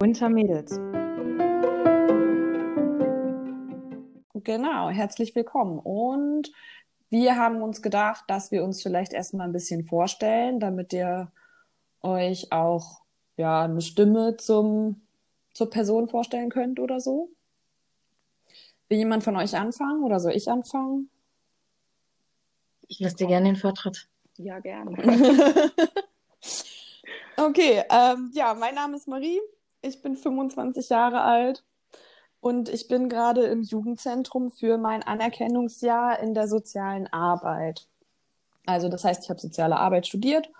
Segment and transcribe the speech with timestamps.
[0.00, 0.78] Winter Mädels.
[4.34, 5.80] Genau, herzlich willkommen.
[5.80, 6.52] Und
[7.10, 11.32] wir haben uns gedacht, dass wir uns vielleicht erstmal ein bisschen vorstellen, damit ihr
[12.02, 13.02] euch auch
[13.36, 15.00] ja, eine Stimme zum,
[15.54, 17.30] zur Person vorstellen könnt oder so.
[18.88, 21.10] Will jemand von euch anfangen oder soll ich anfangen?
[22.86, 24.08] Ich lasse dir gerne den Vortritt.
[24.38, 24.96] Ja, gerne.
[27.36, 29.40] okay, ähm, ja, mein Name ist Marie.
[29.82, 31.64] Ich bin 25 Jahre alt
[32.40, 37.88] und ich bin gerade im Jugendzentrum für mein Anerkennungsjahr in der sozialen Arbeit.
[38.66, 40.50] Also das heißt, ich habe soziale Arbeit studiert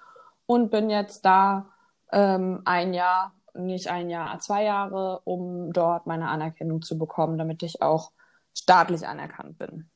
[0.47, 1.67] und bin jetzt da
[2.11, 7.63] ähm, ein Jahr, nicht ein Jahr, zwei Jahre, um dort meine Anerkennung zu bekommen, damit
[7.63, 8.13] ich auch
[8.55, 9.91] staatlich anerkannt bin.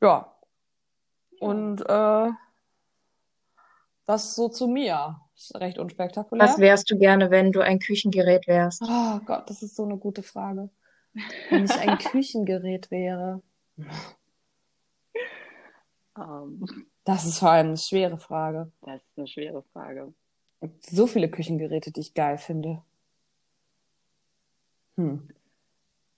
[0.00, 0.34] Ja.
[1.40, 2.30] Und äh,
[4.06, 5.20] das so zu mir.
[5.34, 6.44] Ist recht unspektakulär.
[6.46, 8.82] Was wärst du gerne, wenn du ein Küchengerät wärst?
[8.82, 10.70] Oh Gott, das ist so eine gute Frage.
[11.50, 13.40] Wenn ich ein Küchengerät wäre.
[16.18, 16.66] Ähm,
[17.04, 18.72] Das ist vor allem eine schwere Frage.
[18.82, 20.12] das ist eine schwere Frage.
[20.60, 22.82] Es gibt So viele Küchengeräte, die ich geil finde.
[24.96, 25.28] Hm.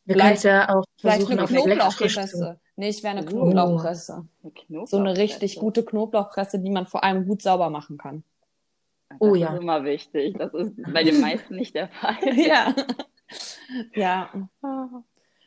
[0.07, 1.49] Wir Vielleicht- ja auch Vielleicht versuchen, eine.
[1.49, 2.61] Knoblauchpresse.
[2.77, 3.29] Nee, ich wäre eine Oh.
[3.29, 4.13] Knoblauchpresse.
[4.13, 4.48] Eine So
[4.79, 5.21] eine Knoblauchpresse.
[5.21, 8.23] richtig gute Knoblauchpresse, die man vor allem gut sauber machen kann.
[9.09, 9.57] Das Oh ist ja.
[9.57, 10.37] immer wichtig.
[10.39, 12.17] Das ist bei den meisten nicht der Fall.
[12.37, 12.75] Ja.
[13.95, 14.31] ja.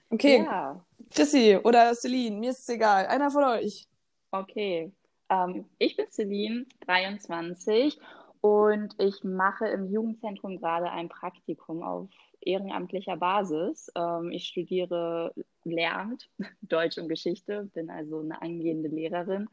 [0.09, 3.07] Okay, Ja, Chrissy oder Celine, mir ist es egal.
[3.07, 3.87] Einer von euch.
[4.31, 4.91] okay.
[5.29, 7.99] Ähm, ich bin Celine, 23
[8.41, 12.09] und ich mache im Jugendzentrum gerade ein Praktikum auf
[12.41, 13.91] ehrenamtlicher Basis.
[13.95, 16.29] Ähm, ich studiere Lehramt,
[16.61, 19.49] Deutsch und Geschichte, bin also eine angehende Lehrerin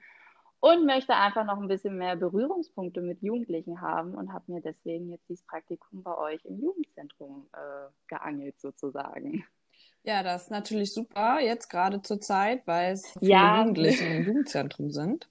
[0.60, 5.10] und möchte einfach noch ein bisschen mehr Berührungspunkte mit Jugendlichen haben und habe mir deswegen
[5.10, 9.44] jetzt dieses Praktikum bei euch im Jugendzentrum äh, geangelt sozusagen.
[10.02, 13.58] Ja, das ist natürlich super, jetzt gerade zur Zeit, weil es viele Ja.
[13.60, 15.28] Jugendliche im Jugendzentrum sind.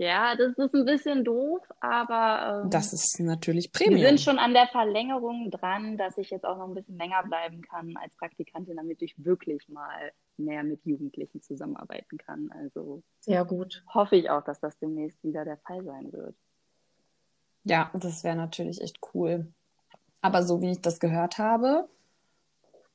[0.00, 4.00] Ja, das ist ein bisschen doof, aber ähm, Das ist natürlich wir Premium.
[4.00, 7.60] sind schon an der Verlängerung dran, dass ich jetzt auch noch ein bisschen länger bleiben
[7.60, 12.50] kann als Praktikantin, damit ich wirklich mal mehr mit Jugendlichen zusammenarbeiten kann.
[12.50, 13.84] Also Sehr gut.
[13.92, 16.34] hoffe ich auch, dass das demnächst wieder der Fall sein wird.
[17.64, 19.52] Ja, das wäre natürlich echt cool.
[20.22, 21.90] Aber so wie ich das gehört habe,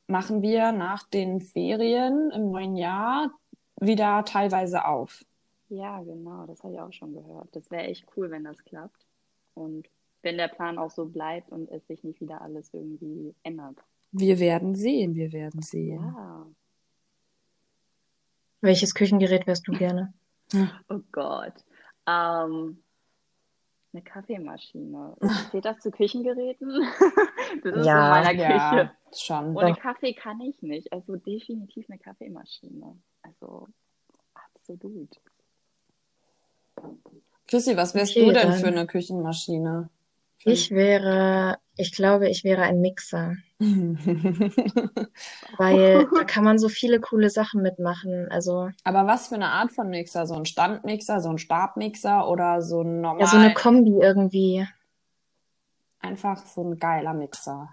[0.08, 3.30] machen wir nach den Ferien im neuen Jahr
[3.80, 5.24] wieder teilweise auf.
[5.70, 7.50] Ja, genau, das habe ich auch schon gehört.
[7.56, 9.06] Das wäre echt cool, wenn das klappt.
[9.56, 9.90] Und
[10.22, 13.78] wenn der Plan auch so bleibt und es sich nicht wieder alles irgendwie ändert.
[14.12, 16.02] Wir werden sehen, wir werden sehen.
[16.02, 16.46] Ja.
[18.62, 20.14] Welches Küchengerät wärst du gerne?
[20.90, 21.54] Oh Gott.
[22.08, 22.84] Ähm,
[23.92, 25.18] eine Kaffeemaschine.
[25.52, 26.70] Zählt das zu Küchengeräten?
[27.64, 28.92] Das ist Ja, in meiner Ja, Küche.
[29.26, 29.56] schon.
[29.56, 29.80] Ohne Doch.
[29.80, 30.92] Kaffee kann ich nicht.
[30.94, 32.96] Also definitiv eine Kaffeemaschine.
[33.24, 33.68] Also
[34.34, 35.20] absolut.
[37.48, 39.90] Chrissy, was wärst Okay, du denn dann- für eine Küchenmaschine?
[40.38, 43.36] Für- Ich wäre, ich glaube, ich wäre ein Mixer,
[45.58, 48.28] weil da kann man so viele coole Sachen mitmachen.
[48.30, 50.26] Also Aber was für eine Art von Mixer?
[50.28, 54.68] So ein Standmixer, so ein Stabmixer oder so ein normal, ja, so eine Kombi irgendwie.
[56.00, 57.70] einfach so ein geiler Mixer?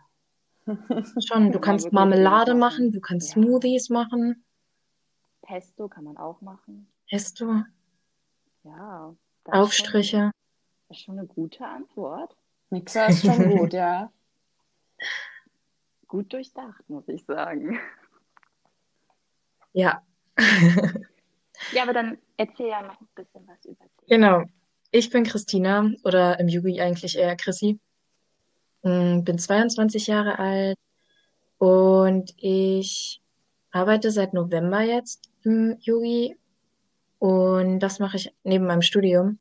[1.27, 3.43] Schon, du kannst Marmelade machen, du kannst Ja.
[3.43, 4.45] Smoothies machen.
[5.43, 6.87] Pesto kann man auch machen.
[7.11, 7.65] Du
[8.65, 9.15] Ja.
[9.45, 10.31] das ist schon- Aufstriche?
[10.89, 12.37] Das ist schon eine gute Antwort.
[12.71, 14.11] Mixer ist schon gut, ja.
[16.09, 17.79] Gut durchdacht, muss ich sagen.
[19.73, 20.03] Ja,
[21.73, 24.09] Ja, aber dann erzähl ja noch ein bisschen was über dich.
[24.09, 24.43] genau.
[24.91, 27.79] Ich bin Christina oder im Yugi eigentlich eher Chrissy.
[28.83, 30.77] Mm, Bin 22 Jahre alt
[31.57, 33.23] und ich
[33.71, 36.37] arbeite seit November jetzt im Yugi
[37.23, 39.39] und das mache ich neben meinem Studium.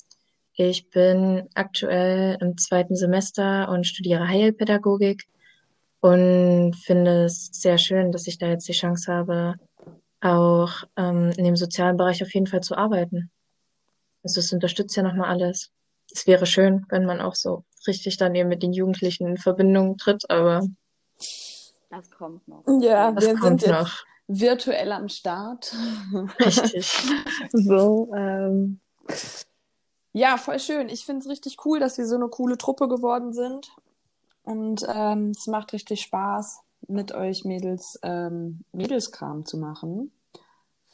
[0.53, 5.27] Ich bin aktuell im zweiten Semester und studiere Heilpädagogik
[5.99, 9.55] und finde es sehr schön, dass ich da jetzt die Chance habe,
[10.19, 13.31] auch ähm, in dem sozialen Bereich auf jeden Fall zu arbeiten.
[14.21, 15.71] Also es unterstützt ja nochmal alles.
[16.13, 19.97] Es wäre schön, wenn man auch so richtig dann eben mit den Jugendlichen in Verbindung
[19.97, 20.61] tritt, aber
[21.89, 22.63] Das kommt noch.
[22.79, 24.10] Ja, das wir kommt sind jetzt noch.
[24.39, 25.75] Virtuell am Start.
[26.39, 26.91] Richtig.
[27.51, 28.79] So, ähm.
[30.13, 30.89] Ja, voll schön.
[30.89, 33.71] Ich finde es richtig cool, dass wir so eine coole Truppe geworden sind.
[34.43, 40.11] Und ähm, es macht richtig Spaß, mit euch Mädels ähm, Mädelskram zu machen.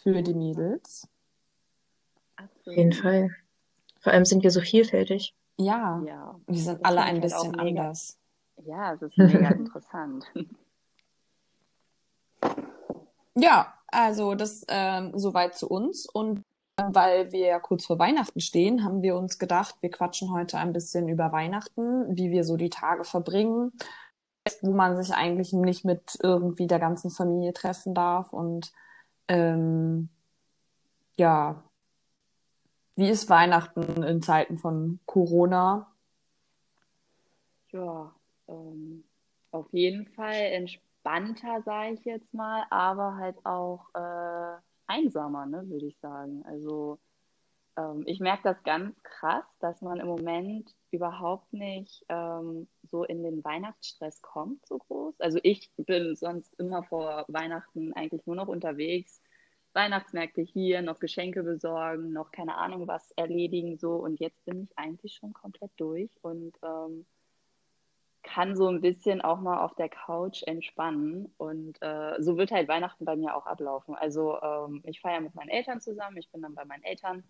[0.03, 1.07] Für die Mädels.
[2.37, 3.29] Auf jeden Fall.
[3.99, 5.33] Vor allem sind wir so vielfältig.
[5.57, 8.17] Ja, Ja, wir sind das alle ein halt bisschen mega, anders.
[8.63, 10.25] ja, es ist mega interessant.
[13.39, 16.07] Ja, also das ähm, soweit zu uns.
[16.07, 16.39] Und
[16.77, 20.57] äh, weil wir ja kurz vor Weihnachten stehen, haben wir uns gedacht, wir quatschen heute
[20.57, 23.73] ein bisschen über Weihnachten, wie wir so die Tage verbringen,
[24.61, 28.33] wo man sich eigentlich nicht mit irgendwie der ganzen Familie treffen darf.
[28.33, 28.73] Und
[29.27, 30.09] ähm,
[31.17, 31.63] ja,
[32.95, 35.91] wie ist Weihnachten in Zeiten von Corona?
[37.71, 38.11] Ja,
[38.47, 39.03] ähm,
[39.51, 40.33] auf jeden Fall
[41.07, 44.57] entspannter, sage ich jetzt mal, aber halt auch äh,
[44.87, 46.43] einsamer, ne, würde ich sagen.
[46.45, 46.99] Also
[47.77, 53.23] ähm, ich merke das ganz krass, dass man im Moment überhaupt nicht ähm, so in
[53.23, 55.19] den Weihnachtsstress kommt, so groß.
[55.19, 59.21] Also ich bin sonst immer vor Weihnachten eigentlich nur noch unterwegs.
[59.73, 63.95] Weihnachtsmärkte hier, noch Geschenke besorgen, noch keine Ahnung was erledigen, so.
[63.95, 67.05] Und jetzt bin ich eigentlich schon komplett durch und ähm,
[68.27, 71.33] kann so ein bisschen auch mal auf der Couch entspannen.
[71.37, 73.95] Und äh, so wird halt Weihnachten bei mir auch ablaufen.
[73.95, 76.17] Also ähm, ich feiere mit meinen Eltern zusammen.
[76.17, 77.23] Ich bin dann bei meinen Eltern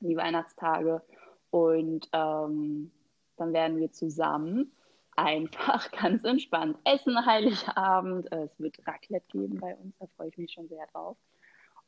[0.00, 1.02] die Weihnachtstage.
[1.50, 2.90] Und ähm,
[3.36, 4.72] dann werden wir zusammen
[5.16, 8.30] einfach ganz entspannt essen, Heiligabend.
[8.32, 11.16] Äh, Es wird Raclette geben bei uns, da freue ich mich schon sehr drauf.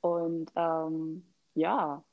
[0.01, 1.25] Und ähm,
[1.55, 2.05] ja,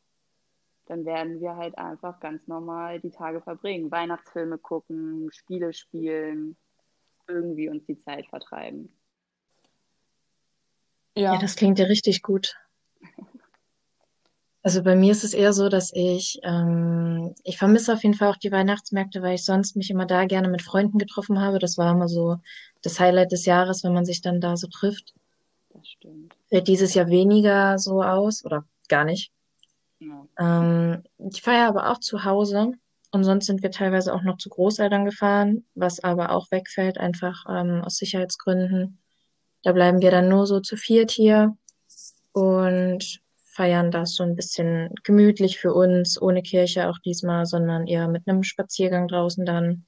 [0.87, 3.91] dann werden wir halt einfach ganz normal die Tage verbringen.
[3.91, 6.57] Weihnachtsfilme gucken, Spiele spielen,
[7.27, 8.89] irgendwie uns die Zeit vertreiben.
[11.15, 12.55] Ja, Ja, das klingt ja richtig gut.
[14.63, 18.29] Also bei mir ist es eher so, dass ich, ähm, ich vermisse auf jeden Fall
[18.29, 21.57] auch die Weihnachtsmärkte, weil ich sonst mich immer da gerne mit Freunden getroffen habe.
[21.57, 22.37] Das war immer so
[22.83, 25.15] das Highlight des Jahres, wenn man sich dann da so trifft.
[25.73, 26.35] Das stimmt.
[26.49, 29.31] Fällt dieses Jahr weniger so aus oder gar nicht.
[30.39, 32.73] Ähm, ich feiere aber auch zu Hause
[33.11, 37.45] und sonst sind wir teilweise auch noch zu Großeltern gefahren, was aber auch wegfällt, einfach
[37.49, 38.99] ähm, aus Sicherheitsgründen.
[39.63, 41.55] Da bleiben wir dann nur so zu viert hier
[42.31, 48.07] und feiern das so ein bisschen gemütlich für uns, ohne Kirche auch diesmal, sondern eher
[48.07, 49.85] mit einem Spaziergang draußen dann.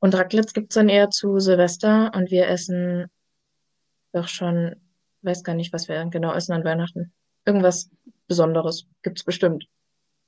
[0.00, 3.06] Und Raclette gibt's dann eher zu Silvester und wir essen
[4.12, 4.76] doch schon,
[5.22, 7.12] weiß gar nicht, was wir genau essen an Weihnachten.
[7.44, 7.90] Irgendwas
[8.28, 9.68] Besonderes gibt's bestimmt.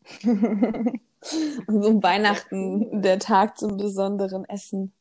[0.22, 4.94] so Weihnachten, der Tag zum besonderen Essen.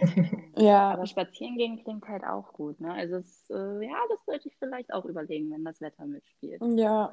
[0.00, 2.92] Aber Ja, spazieren gehen klingt halt auch gut, ne?
[2.92, 6.62] Also es, äh, ja, das sollte ich vielleicht auch überlegen, wenn das Wetter mitspielt.
[6.62, 7.12] ja.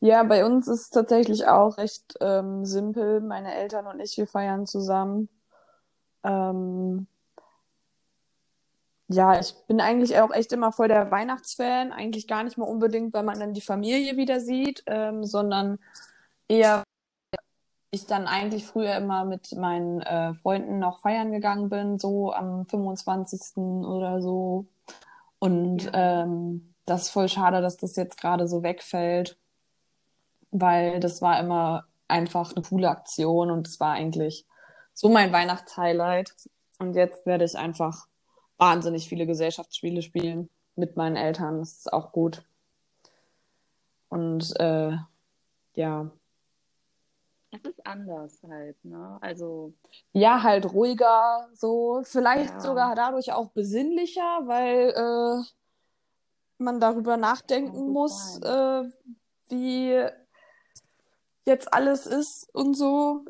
[0.00, 3.20] Ja, bei uns ist es tatsächlich auch recht ähm, simpel.
[3.22, 5.30] Meine Eltern und ich, wir feiern zusammen.
[6.24, 7.06] Ähm,
[9.08, 11.92] ja, ich bin eigentlich auch echt immer voll der Weihnachtsfan.
[11.92, 15.78] Eigentlich gar nicht mal unbedingt, weil man dann die Familie wieder sieht, ähm, sondern
[16.48, 16.82] eher,
[17.90, 22.66] ich dann eigentlich früher immer mit meinen äh, Freunden noch feiern gegangen bin, so am
[22.66, 23.84] 25.
[23.86, 24.66] oder so.
[25.38, 25.92] Und Ja.
[25.94, 29.38] ähm, das ist voll schade, dass das jetzt gerade so wegfällt,
[30.50, 34.46] weil das war immer einfach eine coole Aktion und es war eigentlich
[34.94, 36.34] so mein Weihnachtshighlight.
[36.78, 38.06] Und jetzt werde ich einfach
[38.58, 41.58] wahnsinnig viele Gesellschaftsspiele spielen mit meinen Eltern.
[41.58, 42.42] Das ist auch gut.
[44.08, 44.96] Und äh,
[45.74, 46.10] ja,
[47.50, 49.18] Es ist anders halt, ne?
[49.20, 49.72] Also,
[50.12, 55.44] ja, halt ruhiger, so vielleicht ja, sogar dadurch auch besinnlicher, weil äh,
[56.58, 58.84] man darüber nachdenken muss, äh,
[59.48, 60.04] wie
[61.46, 63.24] jetzt alles ist und so.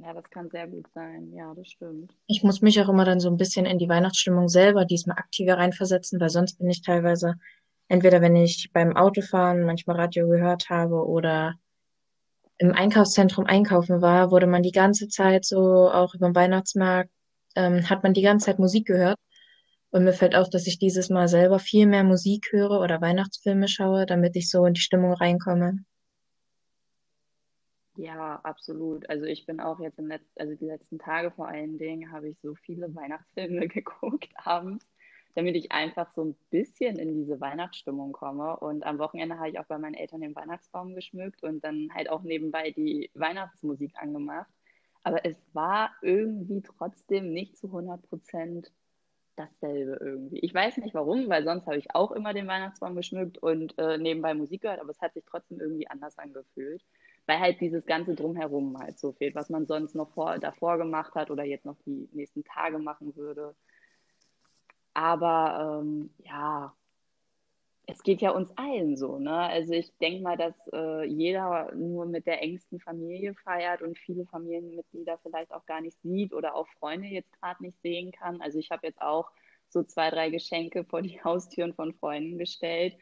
[0.00, 1.32] Ja, das kann sehr gut sein.
[1.34, 2.14] Ja, das stimmt.
[2.26, 5.58] Ich muss mich auch immer dann so ein bisschen in die Weihnachtsstimmung selber diesmal aktiver
[5.58, 7.34] reinversetzen, weil sonst bin ich teilweise,
[7.88, 11.54] entweder wenn ich beim Autofahren manchmal Radio gehört habe oder
[12.58, 17.10] im Einkaufszentrum einkaufen war, wurde man die ganze Zeit so, auch über den Weihnachtsmarkt,
[17.56, 19.18] ähm, hat man die ganze Zeit Musik gehört.
[19.90, 23.68] Und mir fällt auf, dass ich dieses Mal selber viel mehr Musik höre oder Weihnachtsfilme
[23.68, 25.84] schaue, damit ich so in die Stimmung reinkomme.
[27.98, 29.08] Ja, absolut.
[29.10, 32.28] Also ich bin auch jetzt im Letz also die letzten Tage vor allen Dingen habe
[32.28, 34.86] ich so viele Weihnachtsfilme geguckt abends,
[35.34, 38.56] damit ich einfach so ein bisschen in diese Weihnachtsstimmung komme.
[38.58, 42.08] Und am Wochenende habe ich auch bei meinen Eltern den Weihnachtsbaum geschmückt und dann halt
[42.08, 44.50] auch nebenbei die Weihnachtsmusik angemacht.
[45.02, 48.72] Aber es war irgendwie trotzdem nicht zu 100 Prozent
[49.36, 50.38] dasselbe irgendwie.
[50.40, 53.98] Ich weiß nicht warum, weil sonst habe ich auch immer den Weihnachtsbaum geschmückt und äh,
[53.98, 56.84] nebenbei Musik gehört, aber es hat sich trotzdem irgendwie anders angefühlt,
[57.28, 61.14] weil halt dieses ganze Drumherum halt so fehlt, was man sonst noch vor, davor gemacht
[61.14, 63.54] hat oder jetzt noch die nächsten Tage machen würde.
[64.94, 66.74] Aber ähm, ja,
[67.86, 69.36] es geht ja uns allen so, ne?
[69.36, 74.24] Also ich denke mal, dass äh, jeder nur mit der engsten Familie feiert und viele
[74.24, 78.40] Familienmitglieder vielleicht auch gar nicht sieht oder auch Freunde jetzt gerade nicht sehen kann.
[78.40, 79.30] Also ich habe jetzt auch
[79.68, 82.96] so zwei, drei Geschenke vor die Haustüren von Freunden gestellt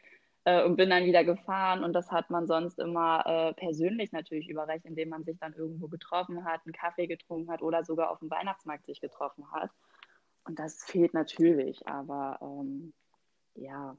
[0.47, 1.83] äh, und bin dann wieder gefahren.
[1.83, 5.89] Und das hat man sonst immer äh, persönlich natürlich überreicht, indem man sich dann irgendwo
[5.89, 9.69] getroffen hat, einen Kaffee getrunken hat oder sogar auf dem Weihnachtsmarkt sich getroffen hat.
[10.45, 12.93] Und das fehlt natürlich, aber ähm,
[13.55, 13.97] ja,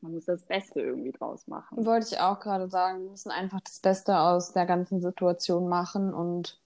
[0.00, 1.84] man muss das Beste irgendwie draus machen.
[1.84, 6.14] Wollte ich auch gerade sagen, wir müssen einfach das Beste aus der ganzen Situation machen
[6.14, 6.60] und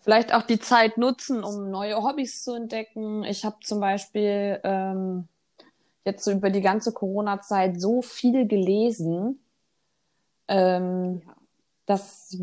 [0.00, 3.22] vielleicht auch die Zeit nutzen, um neue Hobbys zu entdecken.
[3.22, 5.28] Ich habe zum Beispiel ähm,
[6.06, 9.40] jetzt so über die ganze Corona-Zeit so viel gelesen.
[10.48, 11.34] Ähm, ja.
[11.86, 12.40] Das ist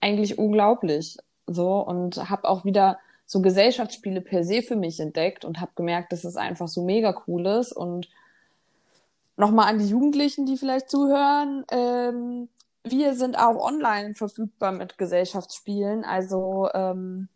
[0.00, 1.18] eigentlich unglaublich.
[1.46, 6.12] So und habe auch wieder so Gesellschaftsspiele per se für mich entdeckt und habe gemerkt,
[6.12, 8.08] dass es einfach so mega cool ist und
[9.36, 11.64] nochmal an die Jugendlichen, die vielleicht zuhören.
[11.70, 12.48] Ähm,
[12.84, 16.04] wir sind auch online verfügbar mit Gesellschaftsspielen.
[16.04, 17.28] Also ähm,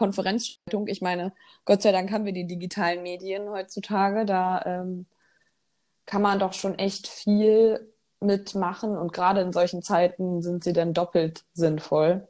[0.00, 0.86] Konferenzschaltung.
[0.86, 1.34] Ich meine,
[1.66, 4.24] Gott sei Dank haben wir die digitalen Medien heutzutage.
[4.24, 5.04] Da ähm,
[6.06, 10.94] kann man doch schon echt viel mitmachen und gerade in solchen Zeiten sind sie dann
[10.94, 12.26] doppelt sinnvoll,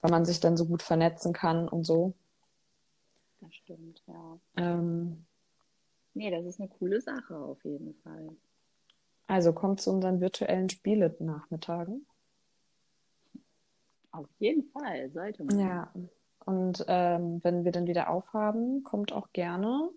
[0.00, 2.14] weil man sich dann so gut vernetzen kann und so.
[3.40, 4.38] Das stimmt, ja.
[4.56, 5.24] Ähm,
[6.14, 8.30] nee, das ist eine coole Sache auf jeden Fall.
[9.28, 12.06] Also kommt zu unseren virtuellen Spiele-Nachmittagen.
[14.10, 15.60] Auf jeden Fall, sollte man.
[15.60, 15.92] Ja.
[16.44, 19.90] Und ähm, wenn wir dann wieder aufhaben, kommt auch gerne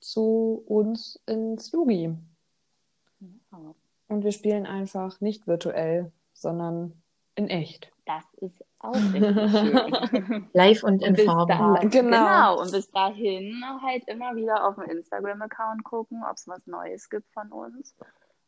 [0.00, 2.16] zu uns ins Yugi.
[3.20, 3.74] Ja.
[4.08, 7.00] Und wir spielen einfach nicht virtuell, sondern
[7.34, 7.92] in echt.
[8.06, 10.48] Das ist auch richtig schön.
[10.52, 11.52] Live und in Farbe.
[11.52, 11.90] Da, genau.
[11.90, 12.60] genau.
[12.60, 17.30] Und bis dahin halt immer wieder auf dem Instagram-Account gucken, ob es was Neues gibt
[17.32, 17.94] von uns.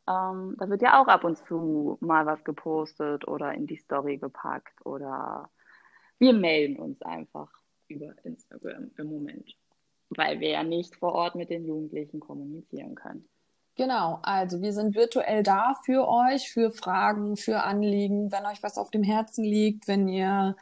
[0.09, 4.17] Ähm, da wird ja auch ab und zu mal was gepostet oder in die Story
[4.17, 5.49] gepackt oder
[6.23, 7.51] wir melden uns einfach
[7.89, 9.57] über Instagram im Moment,
[10.11, 13.29] weil wir ja nicht vor Ort mit den Jugendlichen kommunizieren können.
[13.75, 18.31] Genau, also wir sind virtuell da für euch, für Fragen, für Anliegen.
[18.31, 20.55] Wenn euch was auf dem Herzen liegt, wenn ihr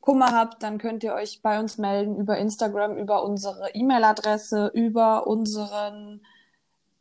[0.00, 5.26] Kummer habt, dann könnt ihr euch bei uns melden über Instagram, über unsere E-Mail-Adresse, über
[5.26, 6.22] unseren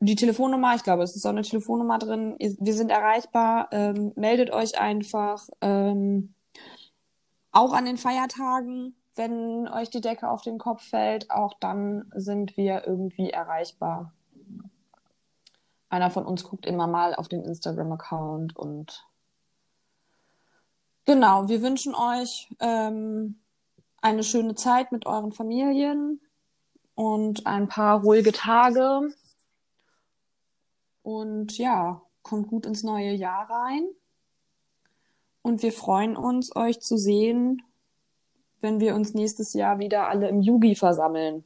[0.01, 0.75] die Telefonnummer.
[0.75, 2.35] Ich glaube, es ist auch eine Telefonnummer drin.
[2.39, 3.69] Wir sind erreichbar.
[3.71, 5.47] Ähm, meldet euch einfach.
[5.61, 6.34] Ähm,
[7.55, 12.57] auch an den Feiertagen, wenn euch die Decke auf den Kopf fällt, auch dann sind
[12.57, 14.11] wir irgendwie erreichbar.
[15.89, 19.07] Einer von uns guckt immer mal auf den Instagram-Account und
[21.05, 23.39] genau, wir wünschen euch ähm,
[24.01, 26.19] eine schöne Zeit mit euren Familien
[26.93, 29.13] und ein paar ruhige Tage.
[31.03, 33.87] Und ja, kommt gut ins neue Jahr rein.
[35.45, 37.61] Und wir freuen uns, euch zu sehen,
[38.61, 41.43] wenn wir uns nächstes Jahr wieder alle im Yugi versammeln.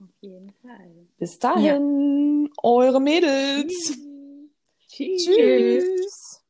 [0.00, 0.92] Auf jeden Fall.
[1.18, 2.62] Bis dahin, ja.
[2.62, 3.98] eure Mädels.
[4.88, 5.26] Tschüss.
[5.26, 5.84] Tschüss.
[5.84, 6.45] Tschüss.